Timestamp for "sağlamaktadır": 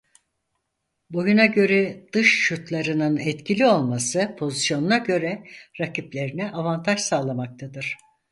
6.99-7.97